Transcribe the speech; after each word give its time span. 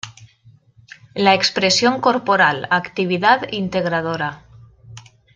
La 1.13 1.35
Expresión 1.35 2.01
Corporal, 2.01 2.67
actividad 2.71 3.47
integradora. 3.51 4.45